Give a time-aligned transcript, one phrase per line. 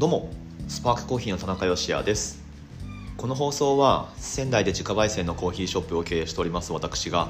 [0.00, 0.30] どうも
[0.66, 2.42] スパークコーヒーの田中芳也です。
[3.18, 7.28] この放送は仙台で自家焙煎のコーヒーショップを経営しております私が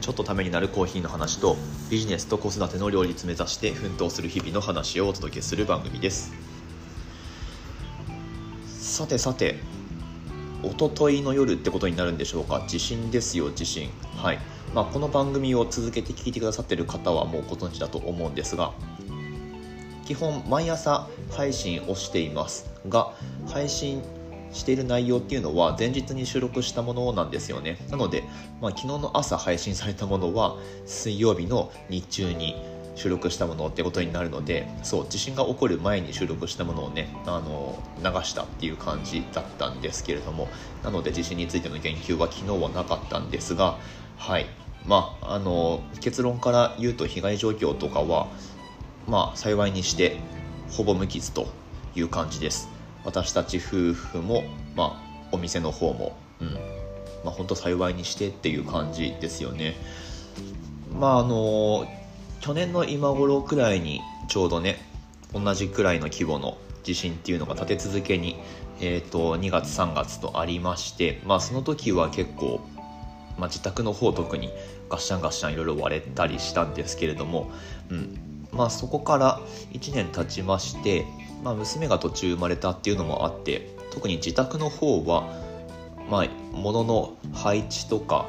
[0.00, 1.56] ちょっとためになるコーヒーの話と
[1.90, 6.32] ビジネスと子育ての両立目指して奮闘する日々の話をお届けする番組です。
[8.68, 9.56] さてさて
[10.62, 12.64] おとといの夜ってことになるんでしょうか？
[12.68, 13.90] 地震ですよ地震。
[14.14, 14.38] はい。
[14.74, 18.72] まあ、この番組を続けて聞いてくださってる方はもうご存知だと思うんですが
[20.06, 23.12] 基本毎朝配信をしていますが
[23.48, 24.02] 配信
[24.52, 27.76] している内容っていうのは前日に収録したものなんですよね。
[27.90, 28.22] なので、
[28.62, 30.56] まあ、昨日の朝配信されたものは
[30.86, 32.56] 水曜日の日中に
[32.94, 40.48] 収録したものってことになるのでそう地震が起こる前に収録したものをねあの流したっていう感じだったんですけれども
[40.82, 43.76] なので地震についての言及は昨日はなかったんですが
[44.16, 44.46] はい。
[44.86, 48.28] まああの結論から言うと被害状況とかは
[49.06, 50.18] まあ幸いにして
[50.70, 51.48] ほぼ無傷と
[51.94, 52.68] いう感じです。
[53.04, 56.54] 私たち夫婦もまあお店の方もうん。
[57.24, 59.74] まあ本当幸いにしてっていう感じですよね。
[60.98, 61.86] まああの
[62.40, 64.78] 去年の今頃くらいにちょうどね
[65.32, 68.36] 同じくらいの規模の地震っていうのが立て続けに、
[68.80, 72.60] えーと、2月3月とありまして、まあ、その時は結構、
[73.36, 74.50] まあ、自宅の方特に
[74.88, 77.50] ガッシャンガッシャンいろいろ割れたりしたんですけれども、
[77.90, 78.35] うん。
[78.56, 79.40] まあ、そこから
[79.72, 81.04] 1年経ちまして、
[81.44, 85.28] まあ、娘が途中生まれたっていうのもあって特に自宅の方は、
[86.10, 88.26] まあ、物の配置とか、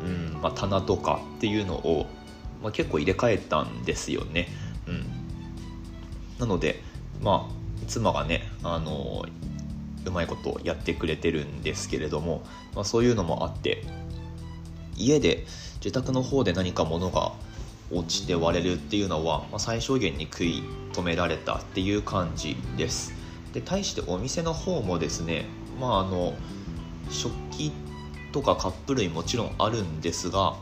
[0.00, 2.06] うんまあ、棚とかっていうのを、
[2.62, 4.48] まあ、結構入れ替えたんですよね。
[4.86, 5.04] うん、
[6.38, 6.82] なので、
[7.22, 9.24] まあ、妻がねあの
[10.06, 12.42] うまいことやってくれてるんですけれども、
[12.74, 13.82] まあ、そういうのもあって
[14.96, 17.32] 家で自宅の方で何か物が
[17.90, 23.12] 落ちて割れるっていうのは、まあ、最小限に食い止められたっていう感じです。
[23.52, 25.46] で対してお店の方もですね
[25.80, 26.34] まああの
[27.10, 27.72] 食器
[28.32, 30.56] とかカップ類もちろんあるんですが、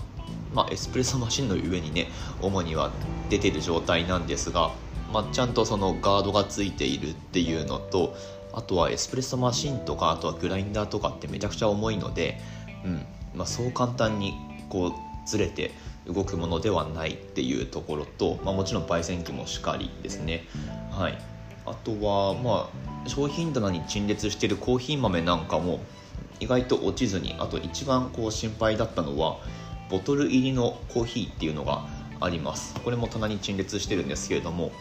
[0.52, 2.08] まあ、エスプレッソマシンの上にね
[2.42, 2.92] 主には
[3.30, 4.72] 出てる状態なんですが、
[5.10, 8.14] まあ、ちゃんとそのガードがついているっていうのと
[8.52, 12.38] あとはエスプレッソマシンとかあとはグラインダーとかってめちゃくちゃ重いので、
[12.84, 14.34] うんまあ、そう簡単に
[14.68, 14.92] こう
[15.26, 15.70] ずれて
[16.06, 20.44] 動くものではないっていうところと、まあ、もちろん焙煎機もしかりですね、
[20.90, 21.18] はい、
[21.64, 22.70] あとはま
[23.06, 25.80] あ商品棚に陳列しているコーヒー豆なんかも
[26.40, 29.38] 意外と落ちずにあと一番こう心配だったのは
[29.90, 31.86] ボトル入りのコーヒーっていうのが
[32.20, 32.74] あります。
[32.80, 34.72] これも棚に陳列してるんですけれども、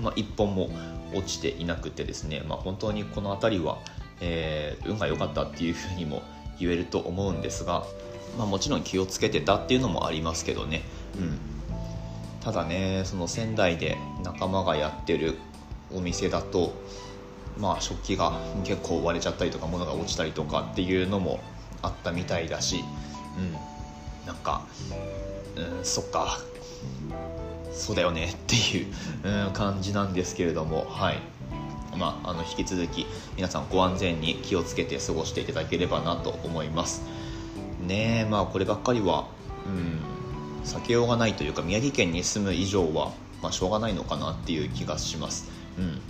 [0.00, 0.70] まあ、1本も
[1.14, 3.78] 落ちていなくてですね、まあ、本当にこの辺りは、
[4.20, 6.22] えー、運が良かったっていうふうにも
[6.58, 7.84] 言えると思うんですが
[8.38, 10.82] まあ、もちろん気をつけてたっていうのもありますけどね、
[11.18, 11.38] うん、
[12.40, 15.36] ただねその仙台で仲間がやってる
[15.92, 16.72] お店だと
[17.58, 18.32] まあ食器が
[18.64, 21.40] 結構割れちゃったりとか物が落ちたりとかっていうのも
[21.82, 22.84] あったみたいだし、
[23.38, 23.52] うん、
[24.26, 24.66] なんか、
[25.56, 26.38] うん、そっか。
[27.72, 28.86] そうだよねっていう、
[29.46, 30.86] うん、感じなんですけれども。
[30.88, 31.18] はい。
[31.96, 33.06] まあ、あの引き続き
[33.36, 37.02] 皆さんご安全に気をつけて過ごしていただければなと思います。
[37.86, 38.26] ね。
[38.30, 39.28] まあこればっかりは
[39.66, 40.14] うん
[40.64, 43.12] 避けようがないというか宮城県に住む以上は、
[43.42, 45.50] まあ、しょうがないのかなっていう気がします。
[45.78, 46.00] うん。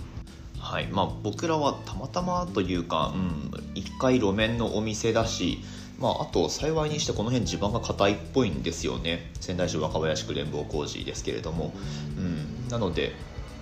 [0.59, 0.87] はい。
[0.87, 5.59] まあ、僕らはたまたまというか、うん、1回路面のお店だし、
[5.99, 9.31] まあ、あと幸いにしてこの辺地盤が硬いっぽいんですよね。
[9.39, 11.73] 仙台市若林区連合工事ですけれども、
[12.17, 13.13] うん、なので、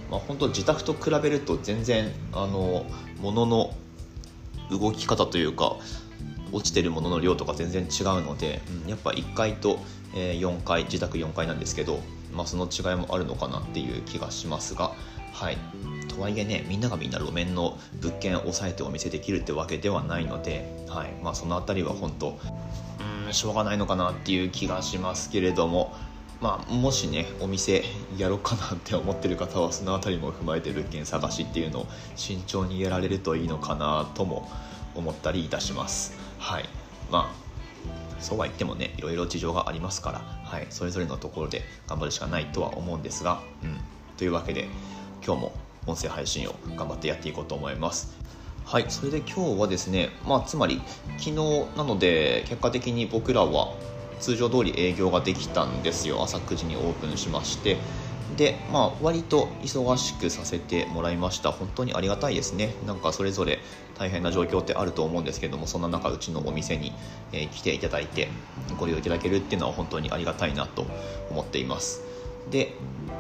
[0.10, 2.86] まあ、本当自宅と比べると全然あの
[3.20, 3.74] 物の
[4.70, 5.76] 動き方というか
[6.54, 9.80] 落ちてるものの量とか全然違うので、うん、やっぱ1階と、
[10.16, 12.00] え4階自宅4階なんですけど、
[12.34, 14.92] まあ、その違いもあるのかなっていう気がしますが
[15.34, 15.58] はい。
[16.08, 21.14] とはいえねみんながみんな路面の物件を抑えてお見せできるってわけではないので、はい。
[21.24, 22.40] まあ、その辺りは本当
[23.26, 25.96] うんしょうがないのかなっていう気がしますけれども
[26.44, 27.86] まあ、もしねお店
[28.18, 31.88] やろうかなって思ってる方はその辺りも踏まえて物件探しっていうのを
[32.18, 34.52] 慎重にやられるといいのかなとも
[34.94, 36.23] 思ったりいたします。
[36.44, 36.66] はい。
[37.10, 43.78] まあそうは言ってもねいろいろ事情がありますから、はい、それぞれのところで頑張るしかないとは思うんですが、うん、
[44.18, 44.68] というわけで
[45.26, 45.54] 今日も
[45.88, 48.18] 音声配信を頑張ってやっていこうと思います。
[48.66, 48.86] はい。
[48.90, 50.82] それで今日はですねまあつまり
[51.18, 51.36] 昨日
[51.78, 53.74] なので結果的に僕らは
[54.20, 56.22] 通常通り営業ができたんですよ。
[56.22, 57.78] 朝9時にオープンしまして
[58.38, 61.52] でまあ割と忙しくさせてもらいました。
[61.52, 62.74] 本当にありがたいですね。
[62.86, 63.60] なんかそれぞれ
[63.98, 66.94] 大変な状況ってあると思うんですけどもそんな中うちのお店に、
[67.32, 68.30] え、来ていただいて
[68.80, 70.86] ご利用いただけるっていうのは本当にありがたいなと
[71.30, 72.02] 思っています。
[72.50, 72.74] で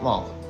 [0.03, 0.43] まあ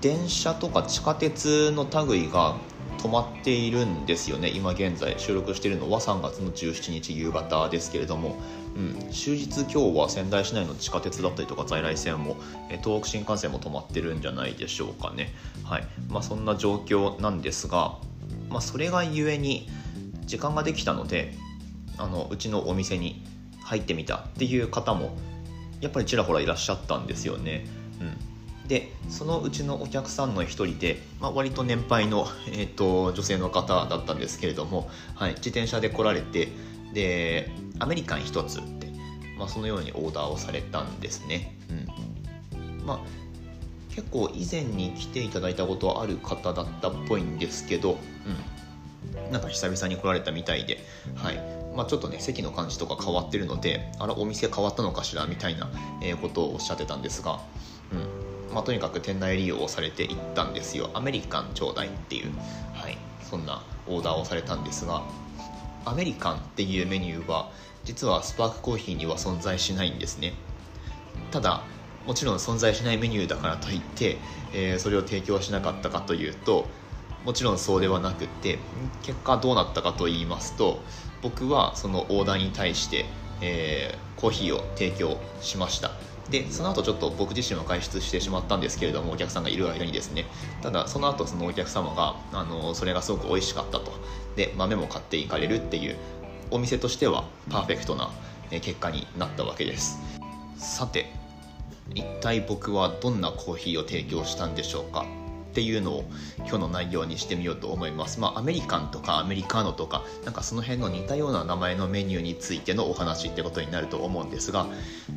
[0.00, 2.56] 電車とか地下鉄の類が
[2.98, 4.50] 止まっているんですよね。
[4.50, 8.36] 今現在収録しているのは3月の17日夕方ですけれども、
[8.76, 12.36] うん、終日今日は仙台市内の地下鉄だったりとか在来線も
[12.82, 15.32] 東北新幹線も止まってるんじゃないでしょうかね。
[15.64, 15.86] はい。
[16.08, 17.98] まあそんな状況なんですが、
[18.48, 19.68] まあ、それがゆえに
[20.26, 21.34] 時間ができたので
[21.98, 23.24] あのうちのお店に
[23.62, 25.16] 入ってみたっていう方も
[25.80, 27.66] やっぱりちらほらいらっしゃったんですよね。
[28.00, 36.48] うん、でそのうちのお客さんの一人で、まあ、割と年配の、えーと、女性の方だったんですけれども、はい、自転車で来られて
[36.92, 38.88] でアメリカン1つって、
[39.38, 41.56] まあ、そのようにオーダーをされたんですね。
[42.52, 42.86] うん。
[42.86, 43.24] まあ
[43.94, 47.96] 結構以前に来ていただいたことはある方だったっぽいんですけど、
[49.22, 50.78] うん、なんか久々に来られたみたいで、
[51.14, 51.40] はい。
[51.76, 55.68] まあ、ちょっとね席の感じとか変わってるのであらお店変わったのかしらみたいな、
[56.20, 57.40] ことをおっしゃってたんですが、
[57.92, 58.54] うん。
[58.54, 60.90] まあ、とにかく店内利用をされていったんですよ。
[60.94, 62.32] アメリカンちょうだいっていう、
[62.72, 65.02] はい、そんなオーダーをされたんですが
[65.84, 67.50] アメリカンっていうメニューは
[67.84, 70.34] 実はスパークコーヒーには存在しないんですね。
[71.30, 71.62] ただ
[72.06, 74.18] もちろん存在しないメニューだからといって、
[74.52, 76.66] えー、それを提供しなかったかというと
[77.24, 78.58] もちろんそうではなくて
[79.02, 80.80] 結果どうなったかと言いますと
[81.22, 83.06] 僕はそのオーダーに対して、
[83.40, 85.92] えー、コーヒーを提供しました。
[86.30, 90.24] でその後ちょっと僕自身は外出してしまったんですけれどもお客さんがいる間にですね。
[90.62, 93.92] ただその後そのお客様があのそれがすごく美味しかったと。
[94.36, 95.96] で豆も買っていかれるっていう
[96.50, 98.10] お店としてはパーフェクトな
[98.50, 99.98] 結果になったわけです
[100.56, 101.06] さて
[101.94, 105.04] 一体僕はどんなコーヒーを提供したんでしょうか
[105.54, 106.04] っていうのを
[106.38, 108.18] 今日の内容にしてみようと思います。
[108.18, 114.66] まあ、アメリカンとかアメリカーノとか、なんかその辺の似たような名前のメニューについてのお話ってことになると思うんですが、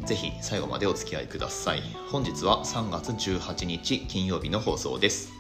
[0.06, 1.82] ぜひ最後までお付き合いください。
[2.12, 5.37] 本日は3月18日金曜日の放送です。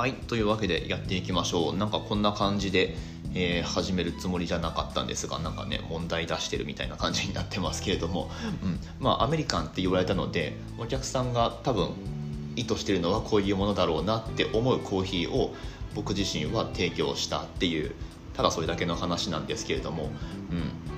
[0.00, 1.76] はい、というわけでやっていきましょう。
[1.76, 2.96] なんかこんな感じで、
[3.34, 8.30] えー、始めるつもりじゃなかったんですがなんかね問題出してるみたいな感じになってますけれども、
[8.64, 11.90] うん、まあアメリカンって言われたのでお客さんが多分
[12.56, 15.54] 意図してるのはこういうものだろうなって思うコーヒーを
[15.94, 17.92] 僕自身は提供したっていう
[18.32, 20.04] ただそれだけの話なんですけれども、
[20.50, 20.89] うん。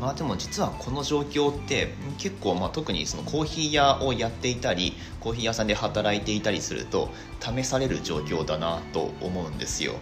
[0.00, 7.08] まあ、でも実はこの状況って結構、まあ、特にそのコーヒー屋をやっていたりコーヒー屋さんで働いていたりすると
[7.40, 9.94] 試される状況だなと思うんですよ。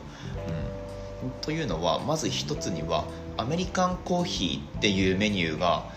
[1.22, 3.04] うん、というのはまず一つには
[3.38, 5.90] アメリカンコーヒーっていうメニューが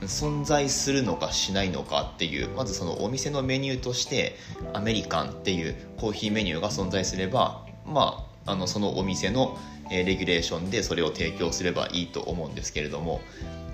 [0.00, 4.36] 存在するのかしないのかっていうまずそのお店のメニューとして
[4.72, 9.56] アメリカンっていうコーヒーメニューが存在すればまああのそのお店の
[9.90, 13.20] レギュレーションでそれを提供すればいいと思うんですけれども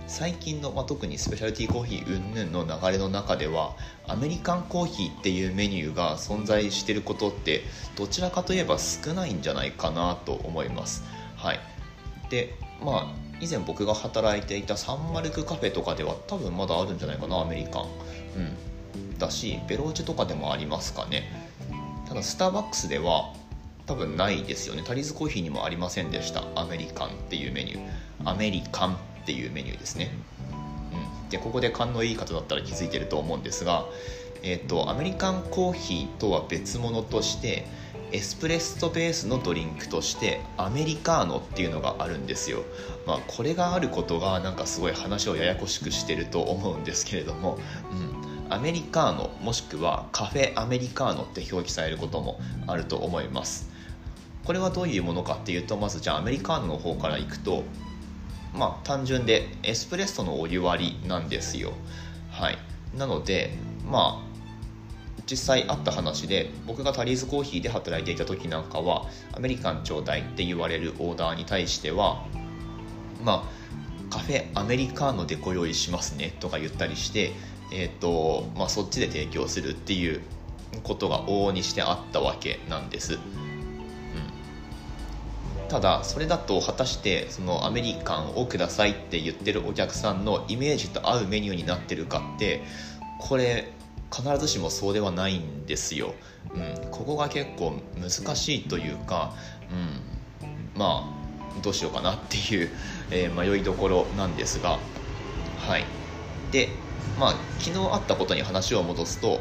[0.08, 3.76] 最近の、まあ、特にスペシャルティーコーヒー云々の流れの中では
[4.06, 7.62] アメリカンコーヒーっていうメニューが存在してることって
[7.96, 11.04] どちらかといえば少ないんじゃないかなと思います。
[11.36, 11.60] はい、
[12.30, 17.82] でまあ以前僕が働いていたサンマルクカフェとかでは多分まだあるんじゃないかなアメリカン。
[17.82, 17.86] う
[19.14, 19.18] ん。
[19.18, 21.30] だしベローチェとかでもありますかね。
[22.08, 23.34] ただスターバックスでは
[23.88, 24.82] 多分ないですよね。
[24.86, 26.44] タリーズコーヒーにもありませんでした。
[26.54, 28.08] アメリカンっていうメニュー。
[28.24, 28.96] アメリカンっ
[29.28, 30.10] ていうメニューですね、
[31.24, 33.84] うん、でここで勘のいい方だったら気づいてると思うんですが
[34.42, 37.66] えっ、ー、とアメリカンコーヒーとは別物として
[38.10, 42.62] エスプレッソベースのドリンクとしてアメリカーノっていうのがあるんですよ、
[43.06, 47.58] まあ、これがあることがなんかすごい話をややこしくしてると思うんですけれども、
[48.46, 53.77] うん、アメリカーノもしくはカフェアメリカーノって表記されることもあると思います。
[54.48, 57.64] これはどういうものかっていうとまずじゃあアメリカーノの方からいくと
[58.54, 61.74] まあ単純でエスプレッソのお湯割りなんですよ
[62.30, 62.56] はい
[62.96, 63.50] なので
[63.84, 64.28] まあ
[65.30, 72.24] 実際あった話で僕がタリーズコーヒーで働いていた時なんかはアメリカンちょうだいって言われるオーダーに対しては
[73.22, 77.32] まあカフェアメリカーノでご用意しますねとか言ったりして、
[77.70, 80.22] えーとまあ、そっちで提供するっていう
[80.84, 83.18] ことが往々にしてあったわけなんです。
[85.68, 92.62] ただそれだと果たしてそのアメリカンをくださいって言ってるお客さんのイメージと合うメニューになってるかって
[93.20, 93.72] これ
[94.10, 96.14] 必ずしもそうではないんですよ、
[96.54, 99.34] うん、ここが結構難しいというか、
[99.70, 101.18] うん、まあ
[101.62, 102.70] どうしようかなっていう、
[103.10, 104.78] えー、迷いどころなんですが。
[105.58, 105.84] はい。
[106.52, 106.68] で
[107.18, 109.40] まあ昨日あったことに話を戻すと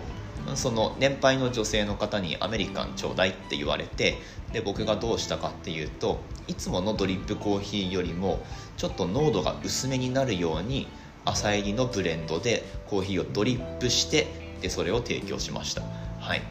[0.56, 4.18] その年配の女性の方にアメリカンちょうだいって言われて
[4.54, 8.40] で僕がどうしたかっていうといつものドリップコーヒーよりも
[8.78, 10.88] ちょっと濃度が薄めになるように
[11.26, 14.28] 朝入りのブレンドでコーヒーをドリップして
[14.62, 15.84] でそれを提供しました。
[16.20, 16.42] はい。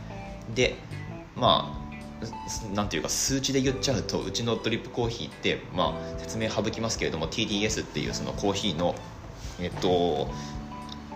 [0.54, 0.76] で
[1.34, 8.94] まあなんていうか数値で言っちゃうとうちのドリップコーヒーって、まあ、説明省きますけれども TDS っていうそのコーヒーの
[9.60, 10.28] えっと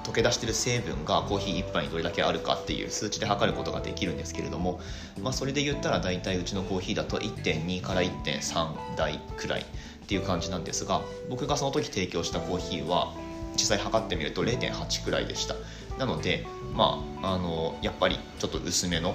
[0.04, 4.80] 溶け出してる成分がコーヒー1杯にどれだけあるかっていう数値で測ることができるんですけれども、
[5.22, 9.64] まあ、それで言ったら大体うちのコーヒーだと1.2から1.3台くらいっ
[10.06, 13.14] ていう感じなんですが僕がその時提供したコーヒーは
[13.52, 15.54] 実際測ってみると0.8くらいでした。
[15.98, 19.14] なのでまああのやっぱりちょっと薄めの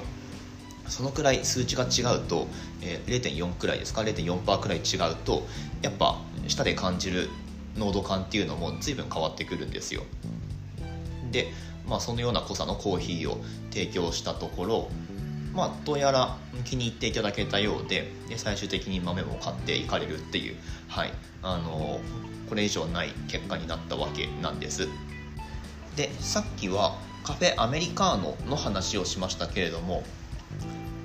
[0.87, 2.47] そのくらい数値が違うと、
[2.83, 5.47] えー、0.4くらいですか？0.4%くらい違うと
[5.81, 7.29] やっぱ舌で感じる
[7.75, 10.03] 濃度感っていうのも随分変わってくるんですよ。
[11.35, 11.51] で、
[11.85, 14.89] まあ、そのような濃さのコーヒーを提供したところ
[15.53, 20.57] まあ、どうやら気に入っていただけたようでで最終的に豆も買っていかれるっていう、
[20.89, 22.01] はい、あの
[22.49, 24.89] これ以上ない結果になったわけなんです。
[25.95, 30.03] でさっきはカフェアメリカーノの話をしましたけれども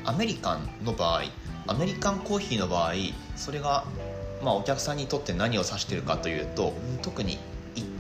[0.05, 1.23] アメリカンの場合
[1.69, 2.95] アメリカンコーヒーの場合
[3.37, 3.85] それが、
[4.43, 7.39] まあ、お客さんにとって何を指してるかというと特に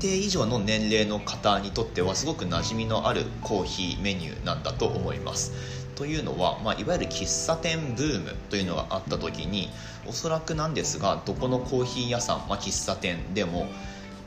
[0.00, 5.52] 定以上の年齢の方にとってはすごく馴染みのあるコーヒーメニューなんだと思います。
[5.94, 9.68] というのは、まあ、いわゆる喫茶店ブームというのがあった時に
[10.06, 13.66] おそらくなんですがどこのコーヒー屋さん、まあ、喫茶店でも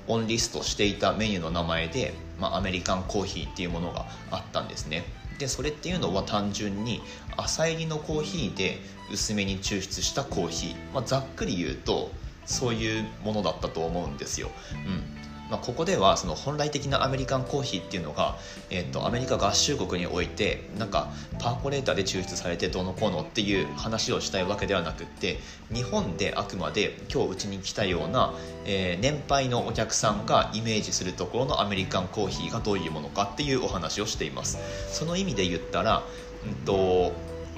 [0.08, 5.04] オンリストしていたメニューの名前で、まあ、アメリカンコーヒーっていうものがあったんですね。
[5.40, 7.02] でそれっていうのは単純に
[7.38, 8.80] 浅入りのコーヒーで
[9.12, 12.12] 薄めに抽出したコーヒー、まあ、ざっくり言うと
[12.46, 14.52] そういうものだったと思うんですよ、
[14.86, 15.13] うん、
[15.50, 18.38] まあ、ここではその本来的なアメリカンコーヒーっていうのが、
[18.70, 21.10] えーと、アメリカ合衆国においてなんか
[21.40, 25.40] パーコレーターで抽出されてどうのこうのっていう話をしたいわけではなくって
[25.72, 28.34] 日本であくまで今日うちに来たような、
[28.66, 34.58] えー、年配のお客さんがイメージするところのアメリカンコーヒーがどういうものかっていうお話をしています。
[34.92, 36.04] その意味で言ったら、
[36.46, 37.12] うんと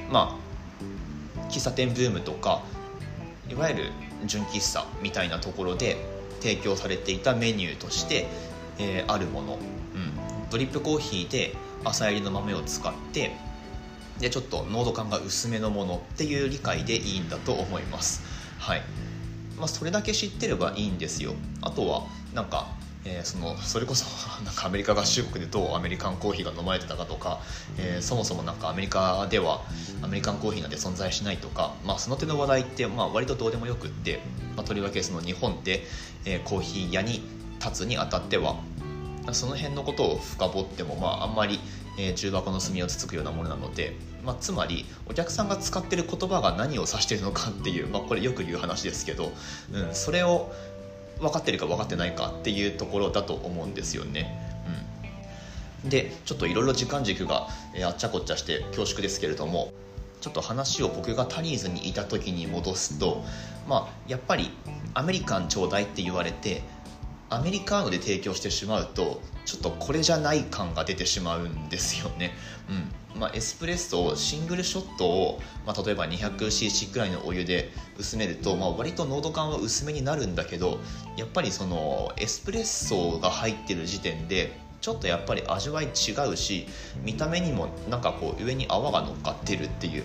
[0.10, 0.38] ま
[1.40, 2.64] あ、喫茶店ブームとか
[3.50, 3.92] いわゆる
[4.26, 8.28] 純喫茶みたいなところで提供されていたメニューとして、
[8.78, 13.36] えー、あるもの、うん、ドリップコーヒーで朝入りの豆を使って
[14.20, 18.24] でちょっと濃度感が薄めのものっていう理解でいいんだと思います。
[18.60, 18.82] はい。
[19.58, 21.34] まあ、それだけ知ってればいいんですよ。
[21.62, 22.68] あとはなんか
[23.06, 24.06] えー、そのそれこそ
[24.44, 27.40] なんかアメリカ合衆国でどうアメリカンコーヒーが飲まれてたかとか、
[27.78, 29.62] えー、そもそもなんかアメリカでは
[30.02, 34.20] アメリカンコーヒーなんて存在しないとか、まあ、その手の話題って、まあ、割とどうでもよくって、
[34.56, 35.86] まあ、とりわけその日本で、
[36.26, 37.24] え、コーヒー屋に
[37.60, 38.58] 立つにあたっては
[39.32, 41.60] その辺のことを深掘っても、まあ、あんまり、
[41.98, 49.32] え、重箱の隅をつつくようなものなので、まあ、つまりお客さんが使ってる言葉が何を指してるのかっていう、まあ、これよく言う話ですけど、
[49.72, 50.52] うん、それを
[51.20, 54.42] 分かってるか分かってないかっていうところだと思うんですよね。
[55.84, 57.48] でちょっといろいろ時間軸が
[57.86, 59.72] あっちゃこっちゃして恐縮ですけれども
[60.20, 63.24] ちょっと話を僕がタニーズにいた時に戻すと、
[63.68, 64.50] まあ、やっぱり
[64.96, 66.64] アメリカンちょうだいって言われて
[67.30, 72.34] アメリカーノで提供してしまうとちょっとこれじゃない感が出てしまうんですよね。
[72.70, 80.80] うんまあ、エスプレッソシングルショットを、まあ、例えば 200cc くらいのお湯で薄めると、まあ、割と濃度感は薄めになるんだけど
[81.16, 85.90] やっぱりそのエスプレッソが入ってる時点でちょっとやっぱり味わい違
[86.30, 86.68] うし
[87.04, 90.04] 見た目にもなんかこう上に泡が乗っかってるっていう、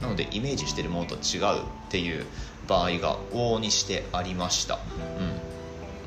[0.00, 2.24] ん、なのでイメージしてるものと違うっていう
[2.66, 4.78] 場合が往々にしてありました。
[5.20, 5.47] うん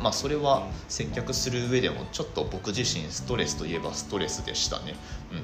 [0.01, 4.96] まあ、それは接客する上でもちょっと僕自身ストレスといえばストレスでしたね、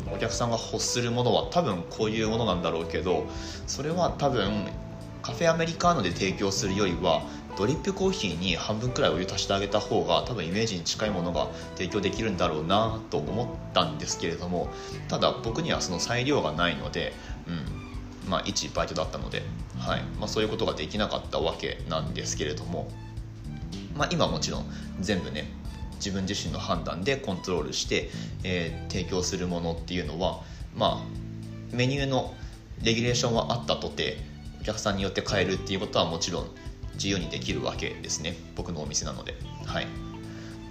[0.08, 3.28] うん、お客さんが欲するものは多分こういうものなんだろうけど
[3.68, 4.68] それは多分
[5.22, 7.22] カフェアメリカーノで提供するよりは
[7.58, 14.70] ドリップコーヒーに半分くらいお湯足してあげた方が多分イメージに近いものが提供できるんだろうなと思ったんですけれども
[15.08, 17.14] ただ僕にはその裁量がないので、
[17.48, 17.52] う
[18.28, 19.42] んまあ、一バイトだったので、
[19.80, 22.90] はいまあ、そういうことができなかったわけなんですけれども。
[23.98, 24.66] まあ、今もちろん
[25.00, 25.46] 全部ね
[25.96, 28.10] 自分自身の判断でコントロールして、
[28.44, 30.42] えー、提供するものっていうのは、
[30.76, 32.34] まあ、メニューの
[32.84, 34.18] レギュレーションはあったとて
[34.62, 36.48] お客さんによって変えるっていうことはもちろん
[36.94, 38.36] 自由にできるわけですね。
[38.56, 39.36] 僕のお店なので。
[39.66, 39.88] はい。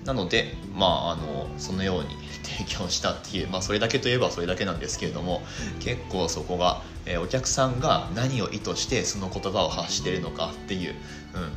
[0.04, 2.10] なのでまああのそのように
[2.44, 5.42] 提供したっていう、まあ、それだけといえばそれだけなんですけれども
[5.80, 10.94] 結構そこが、えー、お客さんが何を意図してその言葉を発してるのかっていう、
[11.34, 11.52] うん、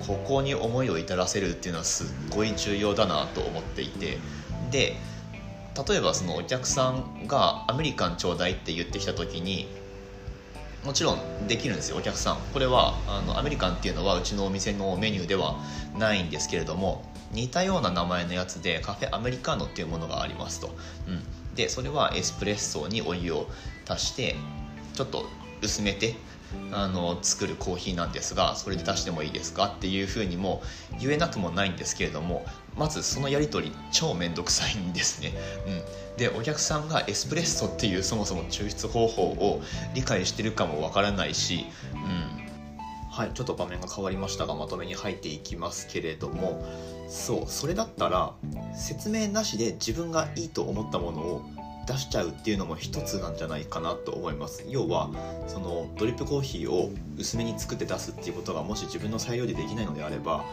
[0.00, 4.18] ここに思いを至らせるっていうのはすっごい重要だなと思っていて。
[4.70, 4.96] で
[5.88, 9.68] 例えばそのお客さんが「アメリカンちょうだい」って言ってきた時に
[10.84, 12.38] もちろんできるんですよお客さん。
[12.54, 15.56] これはあのアメリカンっていうのはうちのお店のメニューでは
[15.98, 20.74] ないんですけれども似たような名前のやつでカフェアメリカーノっていうものがありますと、
[21.08, 21.22] うん、
[21.54, 23.48] でそれはエスプレッソにお湯を
[23.86, 24.36] 足して
[24.94, 25.26] ちょっと
[25.60, 26.14] 薄めて
[26.72, 30.62] あの作るコーヒーなんですがそれで出してもいいですかっていうふうにも
[31.00, 32.44] 言えなくもないんですけれども
[32.76, 35.32] まずそのやり取り超めんどくさいんですね、
[36.12, 39.62] うん、でお客さんがエスプレッソっていうそもそも抽出方法を
[39.94, 42.46] 理解してるかもわからないし、うん。
[43.10, 46.62] はい、ちょっと場面が変わりましたがまとめに入っていきますけれども。
[47.08, 48.34] そうそれだったら
[48.74, 51.42] 説明なしで自分がいいと思ったものを
[51.86, 55.10] 出しちゃうっていうのも一つなんじゃないかなと思います要は
[55.46, 60.44] そのドリップコーヒーを薄めに作って出すっていうことがもし自分の裁量でできないのであれば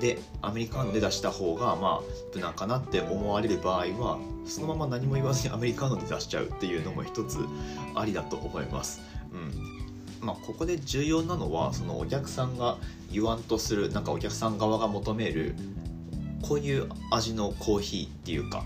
[0.00, 7.38] でアメリカーノで出した方がまあ無難かなって思われる場合はそのまま何も言わずにアメリカーノで出しちゃうっていうのも一つ
[7.94, 9.00] ありだと思います。
[9.32, 9.74] うん
[10.24, 12.78] まあ、ここで重要なのはそのお客さんが
[13.12, 15.54] 言わんとするなんかお客さん側が求める
[16.40, 18.64] こういう味のコーヒーっていうか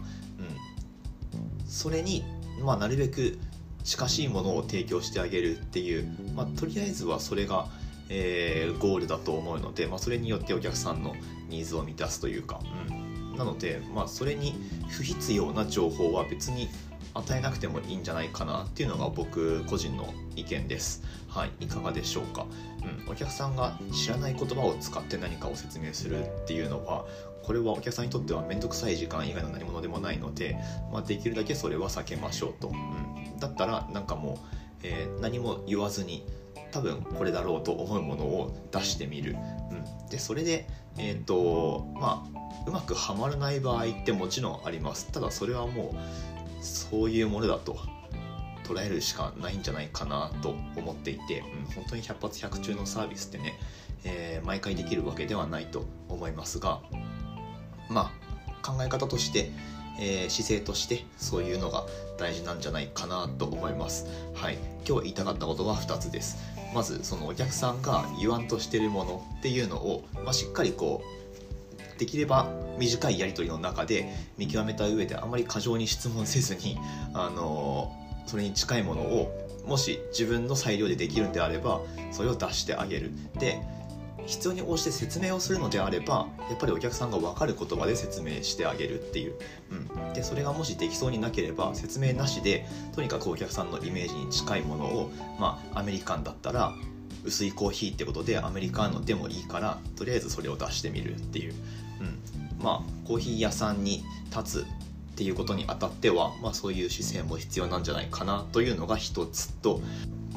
[1.68, 2.24] それに、
[2.64, 3.38] まあ、なるべく
[3.84, 7.68] 近しいものを提供してあげるっていう、まあ、とりあえずはそれが、
[8.08, 11.14] えー、ゴールだと思うので、まあ、それによってお客さんの
[11.48, 12.60] ニーズを満たすというか、
[12.90, 14.54] うん、なので、まあ、それに
[14.88, 16.68] 不必要な情報は別に
[17.14, 21.02] 与えなくてもいいんじゃないかなっていうのが僕個人の意見です。
[21.28, 22.46] はい、いかがでしょうか。
[23.06, 27.04] うん、お客さんが知らない言葉を使って何かを説明するっていうのは
[27.42, 30.56] これはお客さんにとっては面倒くさい時間以外の何物でもないので、
[30.92, 34.36] まあ、できるだけそれは避けましょうと、うん、だったらなんかもう、
[34.82, 36.24] えー、何も言わずに
[36.70, 39.36] 多分これだろうと思うものを出してみる、
[39.70, 39.74] う
[40.06, 40.66] ん、でそれで
[40.98, 45.10] えっ、ー、とまあうまくはまらない場合ってもちろんあります。
[45.10, 47.78] ただそれはもうそういうものだと
[48.64, 53.58] 捉えるしかないんじゃないかなと思っていて、うん、本当に百発百中のサービスってね、
[54.04, 56.82] えー、毎回できるわけではないと思いますが
[57.88, 58.12] ま
[58.46, 59.50] あ考え方として、
[60.00, 61.84] えー、姿勢としてそういうのが
[62.18, 64.06] 大事なんじゃないかなと思います。
[64.34, 66.36] はい、今日言いたかったことは2つです。
[66.74, 71.02] まずそのお客さんが言わんとしてるものっていうのを、まあ、しっかりこ
[71.96, 76.78] うできれば短いやり取りの中で見極めた上であまり過剰に質問せずに、
[77.14, 81.80] あのー、それに近いものをもし自分の裁量でできるんであれば
[82.12, 83.12] それを出してあげる。
[83.38, 83.60] で
[84.28, 89.34] 必要に応じて説明をするのであればやっぱりお客さんが分かる言葉で説明してあげるっていう、
[89.70, 95.10] うん、でそれがもしできそうになければ説明なしでとにかくお客さんのイメージに近いものを、
[95.40, 96.74] まあ、アメリカンだったら
[97.24, 101.54] 薄いコーヒーってことでアメリカーノでもいいからとりあえずそれを出してみるっていう、
[102.00, 109.80] うん、まあコーヒー屋さんに立つっていうことにあたっては、まあ、そういう姿勢も必要なんじゃないかなというのが一つと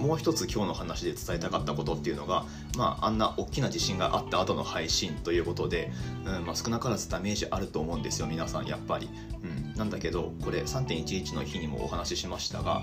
[0.02, 5.92] もう一つ今日の話で伝えたかったことっていうのが、まあ、あんな大きな地震があった後の配信ということで、
[6.26, 9.10] うんまあ、少なからずダメージあると思うんですよ皆さんやっぱり、
[9.44, 12.82] うん、なんだけどこれ3.11の日にもお話ししましたが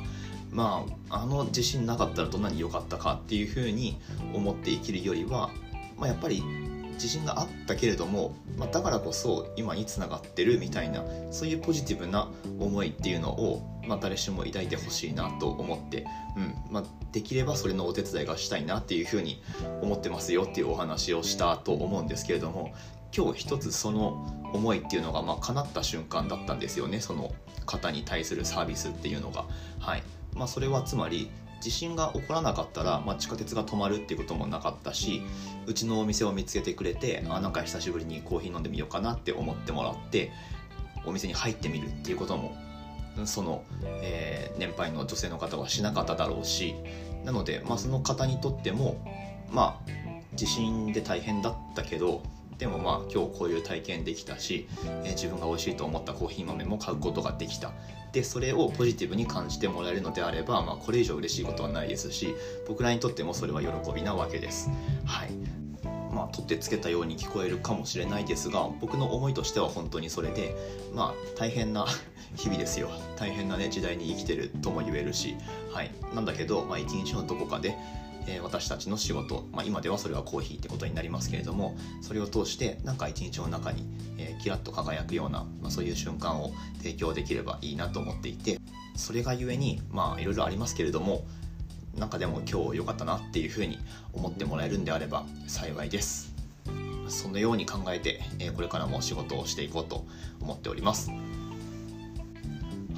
[0.50, 3.98] まああの地震なかったらどんなに良かったかっていうふうに
[4.32, 5.50] 思って生きるよりは、
[5.96, 6.42] まあ、やっぱり
[6.98, 16.04] 自信があったけれども、まあ、だからこそ今につながってるみたいなそういうポジティブな思いっていうのを、まあ、誰しも抱いてほしいなと思って、
[16.36, 19.42] うんまあ、できればそれのお手伝いがしたいなっていうふうに
[19.80, 22.74] 思ってますよっていうお話をしたと思うんですけれども
[23.16, 27.32] 今日一つその思いっていうのがまあ叶った瞬間だったんですよねその
[27.64, 29.44] 方に対するサービスっていうのが。
[29.78, 30.02] はい
[30.34, 35.22] まあ、それはつまり地震が起こらなかったら、まあ、地下鉄が止まるっていうこともなかったし
[35.66, 40.30] うちのお店を見つけてくれてあなんか久しぶりにコーヒー飲んでみようかなって思ってもらって
[41.04, 42.54] お店に入ってみるっていうことも
[43.24, 43.64] その、
[44.02, 46.74] えー、年配の女性の方はしなかっただろうし
[47.24, 49.04] なので、まあ、その方にとっても
[49.50, 49.90] まあ
[50.36, 52.22] 地震で大変だったけど
[52.58, 54.68] でもまあ今日こういう体験できたし、
[55.04, 57.72] えー、自分が美味しいと思ったコーヒー豆も買うことができた。
[58.12, 62.34] でそれをポジティブに感じてもらえるのであれば、まあ、これ以上嬉しいことはないですし
[62.66, 64.70] 僕らにとってもそれは喜びなわけです。
[65.04, 65.30] はい。
[66.10, 70.56] まあ、取ってつけたように聞こえるかもしれないですが僕の思いとしては本当にそれで
[70.94, 71.86] まあ大変な
[72.34, 72.90] 日々ですよ。
[73.16, 75.36] 大変なね時代に生きてるとも言えるし、
[75.72, 77.76] はい、なんだけど、まあ、一日のどこかで
[78.28, 83.84] え私たちの仕事、まあ、今ではそれはコーヒーってことになりますけれどもそれを通してなんか一日の中に、
[84.18, 88.60] えー、キラッと輝くような、まあ、そういう瞬間を提供できればいいなと思っていて
[88.96, 91.24] それがゆえにまあいろいろありますけれども
[91.96, 93.78] なんかでも今日良かったなっていうふうに
[94.12, 96.34] 思ってもらえるんであれば幸いです
[97.08, 100.04] そのように考えて、えこれからも仕事をしていこうと
[100.42, 101.10] 思っております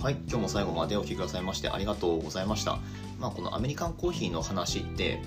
[0.02, 2.78] はい、今日も最後までお聴きくださいましてありがとうございました。
[3.20, 5.22] まあ、このアメリカンコーヒーの話って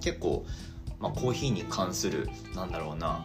[0.00, 0.44] 結構、
[1.00, 3.24] まあ、コーヒーに関するなんだろうな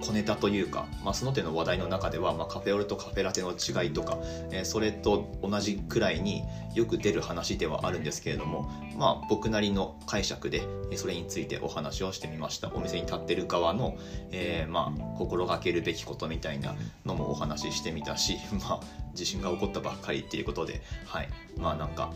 [0.00, 4.18] 小ネタというか、まあ、その手の話題の中では、まあ、カフェオレとカフェラテの違いとか、
[4.50, 6.42] えー、それと同じくらいに
[6.74, 10.62] よく出る話ではあるんですけれども、まあ、僕なりの解釈で
[10.96, 12.70] それについてお話をしてみました。
[12.74, 13.96] お店に立ってる側の、
[14.32, 16.74] えー、まあ、心がけるべきことみたいな
[17.04, 18.36] のもお話ししてみたし、
[18.68, 18.80] まあ、
[19.14, 21.28] 地震が起こったばっかりっていうことではい。
[21.56, 22.12] まあなんか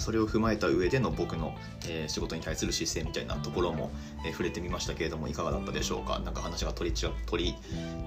[0.00, 1.54] それを踏まえた上での僕の、
[1.88, 3.90] えー、仕事に対する姿勢みたいなところも、
[4.24, 6.20] えー、触れてみましたけれどもいかがだったでしょうか？
[6.24, 7.54] 何か話が取り取り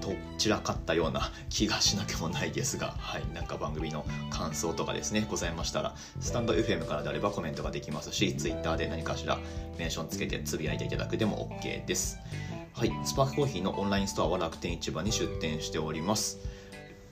[0.00, 9.38] と散らかったような 気がしなくもないですが、はい、なんか番組の感想とかですねございましたらスタンド FM からであればコメントができますし Twitter で何かしら
[9.78, 12.18] メンションつけてつぶやいていただくでも OK です。
[12.72, 16.38] はい、スパークコーヒーのオンラインストアは楽天市場に出店しております。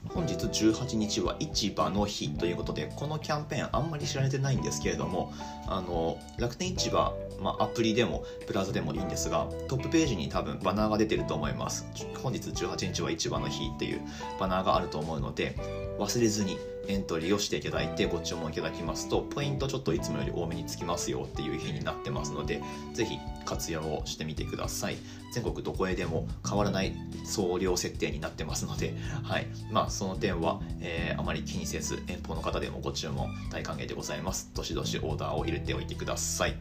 [0.08, 5.32] 本日18日は市場の日ということでこのキャンペーンあんまり知られてないんですけれども
[5.66, 11.86] あの楽天市場、まあ、アプリでもブラウザでもいいんですがトップページに多分バナーが出てると思います。
[12.22, 14.00] 本日18日は市場の日っていう
[14.38, 15.56] バナーがあると思うので
[15.98, 24.96] 忘れずにエントリーをしていただいてご注文いただきますとポイントちょっといつもより多めにつきますよっていう日になってますのでぜひ活用をしてみてください。
[25.32, 29.46] 全国どこへでも変わらない送料設定になってますので、はい。
[29.70, 34.50] まあ、その点は、えー、あまり気にせず遠方の方でもご注文大歓迎でございます。
[34.54, 36.56] どしどしオーダーを入れておいてください。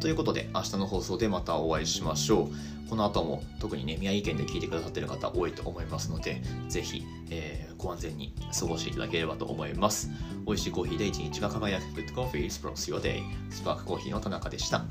[0.00, 2.88] ということで明日の放送でまたお会いしましょう。
[2.88, 10.10] この後も特にね宮城県で聞いてくださってる方多いと思いますのでぜひ、えー、ご安全に過ごしていただければと思います。
[10.46, 11.84] 美味しいコーヒーで一日が輝く。
[12.00, 13.22] Good Coffee is p r o s Your Day.
[13.50, 14.84] スパークコーヒーの田中でした。